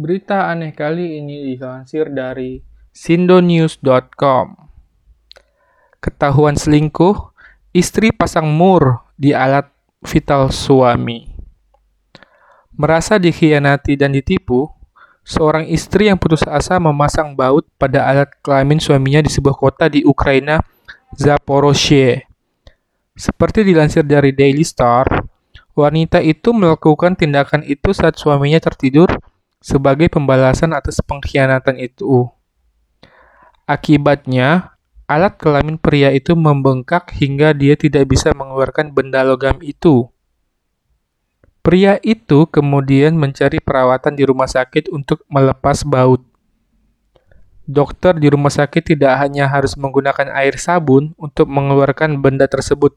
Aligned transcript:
Berita 0.00 0.48
aneh 0.48 0.72
kali 0.72 1.20
ini 1.20 1.52
dilansir 1.52 2.08
dari 2.08 2.56
sindonews.com. 2.88 4.56
Ketahuan 6.00 6.56
selingkuh, 6.56 7.36
istri 7.76 8.08
pasang 8.08 8.48
mur 8.48 9.04
di 9.20 9.36
alat 9.36 9.68
vital 10.00 10.48
suami. 10.48 11.28
Merasa 12.80 13.20
dikhianati 13.20 14.00
dan 14.00 14.16
ditipu, 14.16 14.72
seorang 15.20 15.68
istri 15.68 16.08
yang 16.08 16.16
putus 16.16 16.48
asa 16.48 16.80
memasang 16.80 17.36
baut 17.36 17.68
pada 17.76 18.08
alat 18.08 18.32
kelamin 18.40 18.80
suaminya 18.80 19.20
di 19.20 19.28
sebuah 19.28 19.52
kota 19.52 19.92
di 19.92 20.00
Ukraina, 20.00 20.64
Zaporozhye. 21.12 22.24
Seperti 23.12 23.68
dilansir 23.68 24.08
dari 24.08 24.32
Daily 24.32 24.64
Star, 24.64 25.04
wanita 25.76 26.24
itu 26.24 26.56
melakukan 26.56 27.20
tindakan 27.20 27.68
itu 27.68 27.92
saat 27.92 28.16
suaminya 28.16 28.56
tertidur 28.64 29.12
sebagai 29.60 30.08
pembalasan 30.08 30.72
atas 30.72 31.04
pengkhianatan 31.04 31.76
itu. 31.76 32.26
Akibatnya, 33.68 34.74
alat 35.04 35.36
kelamin 35.36 35.76
pria 35.76 36.10
itu 36.10 36.32
membengkak 36.32 37.12
hingga 37.14 37.52
dia 37.52 37.76
tidak 37.76 38.08
bisa 38.08 38.32
mengeluarkan 38.32 38.90
benda 38.90 39.20
logam 39.26 39.60
itu. 39.60 40.08
Pria 41.60 42.00
itu 42.00 42.48
kemudian 42.48 43.18
mencari 43.18 43.60
perawatan 43.60 44.16
di 44.16 44.24
rumah 44.24 44.48
sakit 44.48 44.88
untuk 44.88 45.20
melepas 45.28 45.84
baut. 45.84 46.24
Dokter 47.68 48.16
di 48.16 48.26
rumah 48.30 48.50
sakit 48.50 48.96
tidak 48.96 49.14
hanya 49.20 49.46
harus 49.46 49.76
menggunakan 49.76 50.32
air 50.34 50.56
sabun 50.56 51.12
untuk 51.20 51.46
mengeluarkan 51.46 52.18
benda 52.18 52.48
tersebut, 52.48 52.96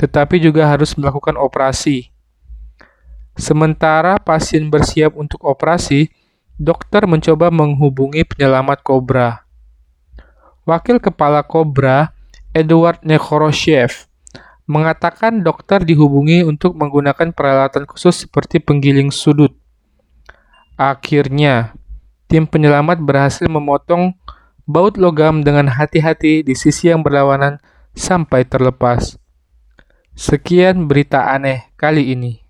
tetapi 0.00 0.40
juga 0.40 0.66
harus 0.66 0.96
melakukan 0.96 1.36
operasi. 1.36 2.11
Sementara 3.32 4.20
pasien 4.20 4.68
bersiap 4.68 5.16
untuk 5.16 5.40
operasi, 5.48 6.12
dokter 6.60 7.08
mencoba 7.08 7.48
menghubungi 7.48 8.28
penyelamat 8.28 8.84
kobra. 8.84 9.48
Wakil 10.68 11.00
kepala 11.00 11.42
kobra, 11.42 12.12
Edward 12.52 13.00
Nekhoroshev, 13.02 14.06
mengatakan 14.68 15.40
dokter 15.40 15.82
dihubungi 15.82 16.44
untuk 16.44 16.76
menggunakan 16.76 17.32
peralatan 17.32 17.88
khusus 17.88 18.28
seperti 18.28 18.60
penggiling 18.60 19.08
sudut. 19.08 19.56
Akhirnya, 20.76 21.72
tim 22.28 22.44
penyelamat 22.44 23.00
berhasil 23.00 23.48
memotong 23.48 24.14
baut 24.68 25.00
logam 25.00 25.42
dengan 25.42 25.66
hati-hati 25.72 26.44
di 26.44 26.54
sisi 26.54 26.92
yang 26.92 27.00
berlawanan 27.00 27.58
sampai 27.96 28.44
terlepas. 28.44 29.16
Sekian 30.12 30.86
berita 30.86 31.32
aneh 31.32 31.72
kali 31.80 32.12
ini. 32.12 32.41